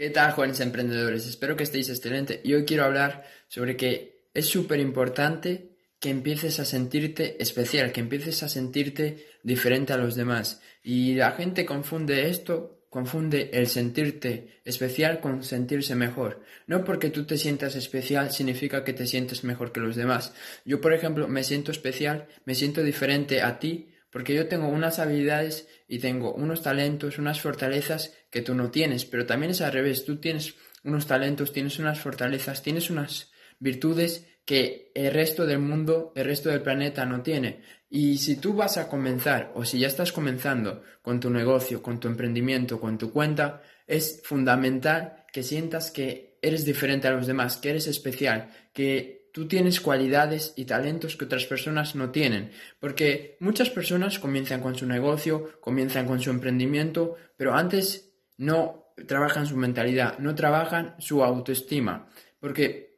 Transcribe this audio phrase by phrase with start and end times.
[0.00, 1.26] ¿Qué tal, jóvenes emprendedores?
[1.26, 2.40] Espero que estéis excelente.
[2.42, 8.00] Y hoy quiero hablar sobre que es súper importante que empieces a sentirte especial, que
[8.00, 10.62] empieces a sentirte diferente a los demás.
[10.82, 16.42] Y la gente confunde esto, confunde el sentirte especial con sentirse mejor.
[16.66, 20.32] No porque tú te sientas especial significa que te sientes mejor que los demás.
[20.64, 24.98] Yo, por ejemplo, me siento especial, me siento diferente a ti porque yo tengo unas
[24.98, 29.72] habilidades y tengo unos talentos, unas fortalezas que tú no tienes, pero también es al
[29.72, 30.54] revés, tú tienes
[30.84, 36.48] unos talentos, tienes unas fortalezas, tienes unas virtudes que el resto del mundo, el resto
[36.48, 37.62] del planeta no tiene.
[37.88, 42.00] Y si tú vas a comenzar o si ya estás comenzando con tu negocio, con
[42.00, 47.58] tu emprendimiento, con tu cuenta, es fundamental que sientas que eres diferente a los demás,
[47.58, 53.36] que eres especial, que tú tienes cualidades y talentos que otras personas no tienen, porque
[53.40, 59.56] muchas personas comienzan con su negocio, comienzan con su emprendimiento, pero antes no trabajan su
[59.56, 62.08] mentalidad, no trabajan su autoestima,
[62.38, 62.90] porque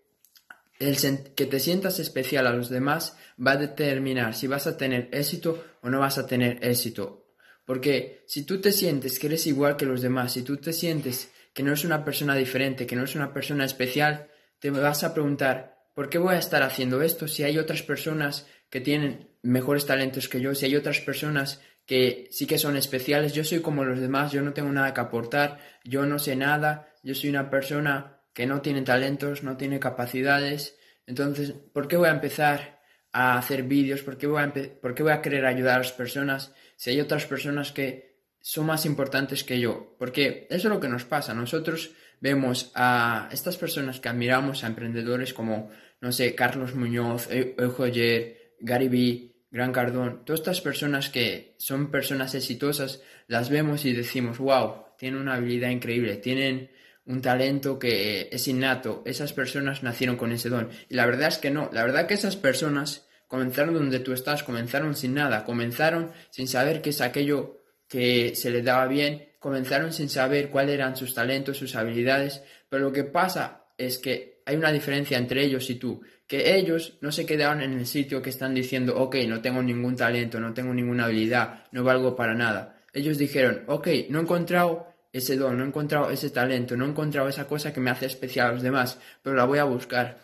[0.79, 0.97] el
[1.35, 5.65] que te sientas especial a los demás va a determinar si vas a tener éxito
[5.80, 7.27] o no vas a tener éxito.
[7.65, 11.30] Porque si tú te sientes que eres igual que los demás, si tú te sientes
[11.52, 15.15] que no eres una persona diferente, que no eres una persona especial, te vas a
[15.15, 19.87] preguntar, ¿por qué voy a estar haciendo esto si hay otras personas que tienen mejores
[19.87, 23.84] talentos que yo, si hay otras personas que sí que son especiales, yo soy como
[23.84, 27.51] los demás, yo no tengo nada que aportar, yo no sé nada, yo soy una
[27.51, 32.80] persona que no tiene talentos, no tiene capacidades, entonces, ¿por qué voy a empezar
[33.12, 34.02] a hacer vídeos?
[34.02, 37.01] ¿Por qué voy a, ¿por qué voy a querer ayudar a las personas si hay
[37.01, 39.96] otras personas que son más importantes que yo?
[39.99, 44.68] Porque eso es lo que nos pasa, nosotros vemos a estas personas que admiramos, a
[44.68, 45.70] emprendedores como,
[46.01, 52.34] no sé, Carlos Muñoz, Eujoyer, Gary Vee, Gran Cardón, todas estas personas que son personas
[52.37, 56.70] exitosas, las vemos y decimos, wow, tienen una habilidad increíble, tienen
[57.06, 60.70] un talento que es innato, esas personas nacieron con ese don.
[60.88, 64.44] Y la verdad es que no, la verdad que esas personas comenzaron donde tú estás,
[64.44, 69.93] comenzaron sin nada, comenzaron sin saber qué es aquello que se les daba bien, comenzaron
[69.93, 74.57] sin saber cuáles eran sus talentos, sus habilidades, pero lo que pasa es que hay
[74.57, 78.31] una diferencia entre ellos y tú, que ellos no se quedaron en el sitio que
[78.31, 82.81] están diciendo, ok, no tengo ningún talento, no tengo ninguna habilidad, no valgo para nada.
[82.93, 86.89] Ellos dijeron, ok, no he encontrado ese don, no he encontrado ese talento, no he
[86.89, 90.21] encontrado esa cosa que me hace especial a los demás, pero la voy a buscar.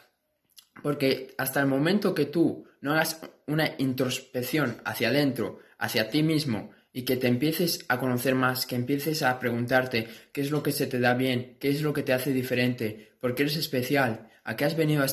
[0.81, 6.71] Porque hasta el momento que tú no hagas una introspección hacia adentro, hacia ti mismo,
[6.93, 10.73] y que te empieces a conocer más, que empieces a preguntarte qué es lo que
[10.73, 14.29] se te da bien, qué es lo que te hace diferente, por qué eres especial,
[14.45, 15.07] a qué has venido a,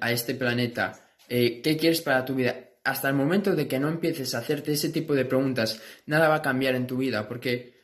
[0.00, 2.56] a este planeta, eh, qué quieres para tu vida.
[2.84, 6.36] Hasta el momento de que no empieces a hacerte ese tipo de preguntas, nada va
[6.36, 7.78] a cambiar en tu vida, porque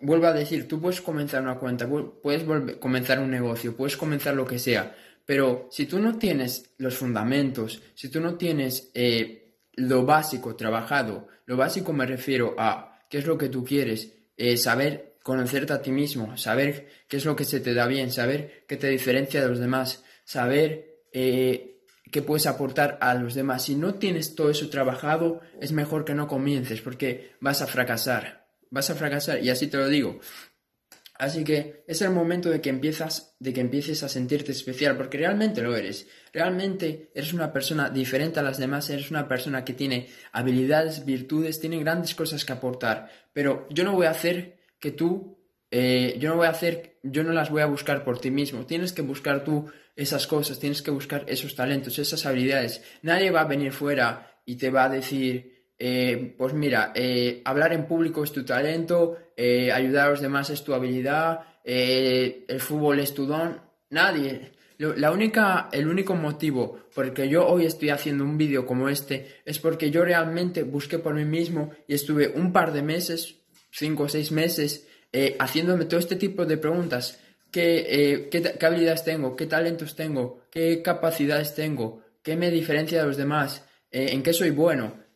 [0.00, 2.44] vuelvo a decir, tú puedes comenzar una cuenta, puedes
[2.78, 7.80] comenzar un negocio, puedes comenzar lo que sea, pero si tú no tienes los fundamentos,
[7.94, 9.39] si tú no tienes eh,
[9.80, 14.56] lo básico trabajado, lo básico me refiero a qué es lo que tú quieres, eh,
[14.56, 18.64] saber conocerte a ti mismo, saber qué es lo que se te da bien, saber
[18.66, 23.64] qué te diferencia de los demás, saber eh, qué puedes aportar a los demás.
[23.64, 28.46] Si no tienes todo eso trabajado, es mejor que no comiences porque vas a fracasar,
[28.70, 30.20] vas a fracasar y así te lo digo.
[31.20, 35.18] Así que es el momento de que empiezas, de que empieces a sentirte especial, porque
[35.18, 36.08] realmente lo eres.
[36.32, 41.60] Realmente eres una persona diferente a las demás, eres una persona que tiene habilidades, virtudes,
[41.60, 43.10] tiene grandes cosas que aportar.
[43.34, 45.36] Pero yo no voy a hacer que tú,
[45.70, 48.64] eh, yo no voy a hacer, yo no las voy a buscar por ti mismo.
[48.64, 52.82] Tienes que buscar tú esas cosas, tienes que buscar esos talentos, esas habilidades.
[53.02, 57.72] Nadie va a venir fuera y te va a decir, eh, pues mira, eh, hablar
[57.72, 63.00] en público es tu talento, eh, ayudar a los demás es tu habilidad, el fútbol
[63.00, 63.58] es tu don.
[63.88, 64.52] Nadie.
[64.78, 68.88] La única, el único motivo por el que yo hoy estoy haciendo un vídeo como
[68.88, 73.36] este es porque yo realmente busqué por mí mismo y estuve un par de meses,
[73.70, 74.86] cinco o seis meses,
[75.38, 77.20] haciéndome todo este tipo de preguntas.
[77.50, 79.34] ¿Qué, qué habilidades tengo?
[79.34, 80.42] ¿Qué talentos tengo?
[80.50, 82.02] ¿Qué capacidades tengo?
[82.22, 83.64] ¿Qué me diferencia de los demás?
[83.90, 85.09] ¿En qué soy bueno?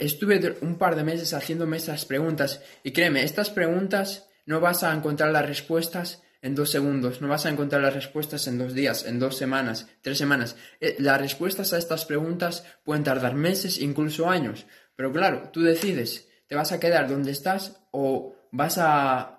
[0.00, 4.92] Estuve un par de meses haciéndome estas preguntas y créeme, estas preguntas no vas a
[4.92, 9.04] encontrar las respuestas en dos segundos, no vas a encontrar las respuestas en dos días,
[9.04, 10.56] en dos semanas, tres semanas.
[10.80, 14.66] Eh, las respuestas a estas preguntas pueden tardar meses, incluso años.
[14.94, 19.38] Pero claro, tú decides, ¿te vas a quedar donde estás o vas a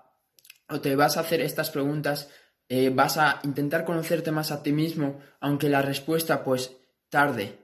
[0.69, 2.29] o te vas a hacer estas preguntas,
[2.69, 6.77] eh, vas a intentar conocerte más a ti mismo, aunque la respuesta pues
[7.09, 7.57] tarde.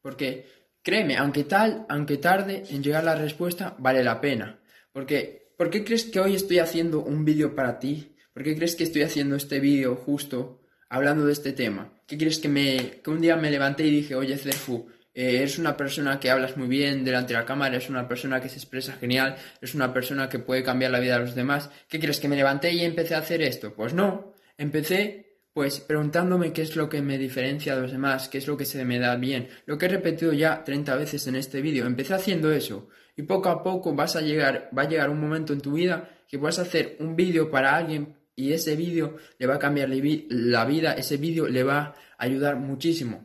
[0.00, 0.48] Porque
[0.86, 4.60] Créeme, aunque tal, aunque tarde en llegar la respuesta, vale la pena.
[4.92, 8.14] Porque, ¿por qué crees que hoy estoy haciendo un vídeo para ti?
[8.32, 11.92] ¿Por qué crees que estoy haciendo este vídeo justo hablando de este tema?
[12.06, 15.58] ¿Qué crees que me que un día me levanté y dije, oye Cerfu, eh, eres
[15.58, 18.58] una persona que hablas muy bien delante de la cámara, eres una persona que se
[18.58, 21.68] expresa genial, eres una persona que puede cambiar la vida de los demás.
[21.88, 23.74] ¿Qué crees que me levanté y empecé a hacer esto?
[23.74, 28.36] Pues no, empecé pues preguntándome qué es lo que me diferencia de los demás, qué
[28.36, 29.48] es lo que se me da bien.
[29.64, 31.86] Lo que he repetido ya 30 veces en este vídeo.
[31.86, 35.54] Empecé haciendo eso y poco a poco vas a llegar, va a llegar un momento
[35.54, 39.46] en tu vida que vas a hacer un vídeo para alguien y ese vídeo le
[39.46, 43.24] va a cambiar la vida, ese vídeo le va a ayudar muchísimo.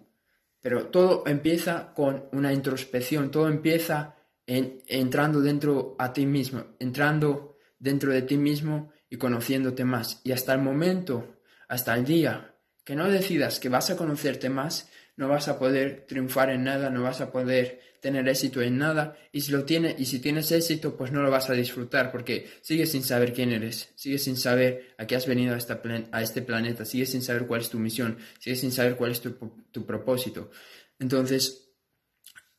[0.62, 4.16] Pero todo empieza con una introspección, todo empieza
[4.48, 10.22] en, entrando dentro a ti mismo, entrando dentro de ti mismo y conociéndote más.
[10.24, 11.41] Y hasta el momento
[11.72, 12.54] hasta el día
[12.84, 16.90] que no decidas que vas a conocerte más, no vas a poder triunfar en nada,
[16.90, 20.52] no vas a poder tener éxito en nada y si lo tienes y si tienes
[20.52, 24.36] éxito pues no lo vas a disfrutar porque sigues sin saber quién eres, sigues sin
[24.36, 25.82] saber a qué has venido a, esta
[26.12, 29.22] a este planeta, sigues sin saber cuál es tu misión, sigues sin saber cuál es
[29.22, 30.52] tu, propósito.
[31.00, 31.70] Entonces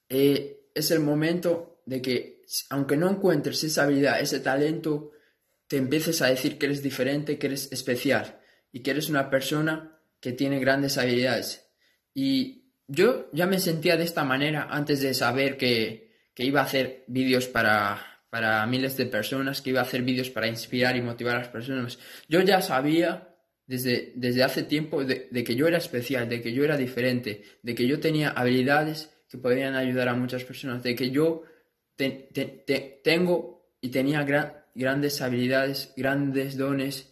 [0.08, 5.10] eh, es el momento de que aunque no encuentres esa habilidad, ese talento,
[5.66, 8.38] te empieces a decir que eres diferente, que eres especial
[8.72, 11.68] y que eres una persona que tiene grandes habilidades.
[12.14, 17.04] Y yo ya me sentía de esta manera antes de saber que, iba a hacer
[17.06, 21.36] vídeos para, para miles de personas, que iba a hacer vídeos para inspirar y motivar
[21.36, 21.98] a las personas.
[22.28, 23.32] Yo ya sabía
[23.66, 27.74] desde, desde hace tiempo de, que yo era especial, de que yo era diferente, de
[27.74, 31.44] que yo tenía habilidades que podrían ayudar a muchas personas, de que yo
[33.02, 34.24] tengo y tenía
[34.74, 37.11] grandes habilidades, grandes dones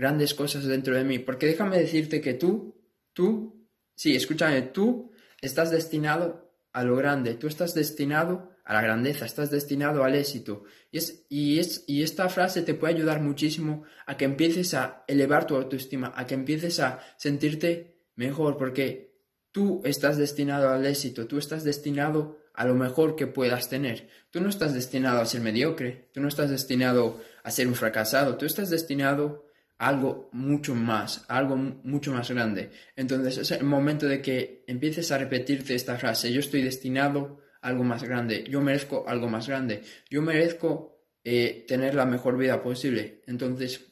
[0.00, 1.18] grandes cosas dentro de mí.
[1.18, 2.74] Porque déjame decirte que tú,
[3.12, 5.12] tú, sí, escúchame, tú
[5.42, 10.64] estás destinado a lo grande, tú estás destinado a la grandeza, estás destinado al éxito.
[10.90, 15.04] Y, es, y, es, y esta frase te puede ayudar muchísimo a que empieces a
[15.06, 19.18] elevar tu autoestima, a que empieces a sentirte mejor, porque
[19.52, 24.08] tú estás destinado al éxito, tú estás destinado a lo mejor que puedas tener.
[24.30, 28.38] Tú no estás destinado a ser mediocre, tú no estás destinado a ser un fracasado,
[28.38, 29.49] tú estás destinado
[29.80, 32.70] algo mucho más, algo mucho más grande.
[32.96, 37.68] Entonces es el momento de que empieces a repetirte esta frase, yo estoy destinado a
[37.68, 39.80] algo más grande, yo merezco algo más grande,
[40.10, 43.22] yo merezco eh, tener la mejor vida posible.
[43.26, 43.86] Entonces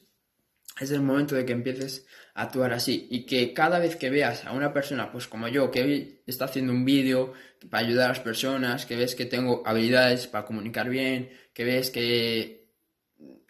[0.79, 2.05] es el momento de que empieces
[2.35, 5.71] a actuar así y que cada vez que veas a una persona, pues como yo,
[5.71, 7.33] que hoy está haciendo un vídeo
[7.67, 11.89] para ayudar a las personas, que ves que tengo habilidades para comunicar bien, que ves
[11.89, 12.68] que,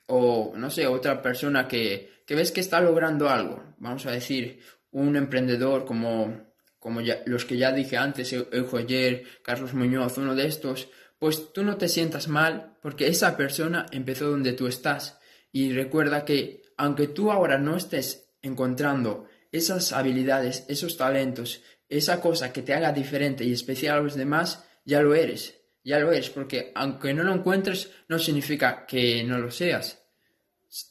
[0.10, 4.60] o no sé, otra persona que que ves que está logrando algo, vamos a decir,
[4.92, 10.90] un emprendedor como, como los que ya dije antes, Eujoyer, Carlos Muñoz, uno de estos,
[11.18, 15.20] pues tú no te sientas mal porque esa persona empezó donde tú estás.
[15.52, 22.54] Y recuerda que aunque tú ahora no estés encontrando esas habilidades, esos talentos, esa cosa
[22.54, 25.59] que te haga diferente y especial a los demás, ya lo eres.
[25.90, 30.00] Ya lo eres, porque aunque no lo encuentres, no significa que no lo seas.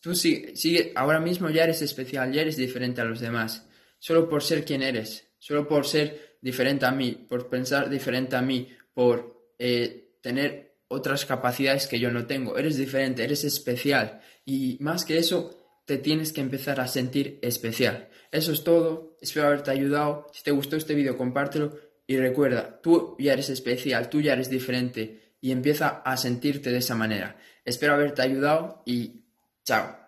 [0.02, 3.64] Tú sigue, ahora mismo ya eres especial, ya eres diferente a los demás,
[4.00, 8.42] solo por ser quien eres, solo por ser diferente a mí, por pensar diferente a
[8.42, 12.58] mí, por eh, tener otras capacidades que yo no tengo.
[12.58, 15.56] Eres diferente, eres especial y más que eso,
[15.86, 18.08] te tienes que empezar a sentir especial.
[18.32, 20.26] Eso es todo, espero haberte ayudado.
[20.32, 21.78] Si te gustó este vídeo, compártelo
[22.08, 26.78] y recuerda, tú ya eres especial, tú ya eres diferente y empieza a sentirte de
[26.78, 27.36] esa manera.
[27.64, 29.18] Espero haberte ayudado y
[29.68, 30.07] Chao.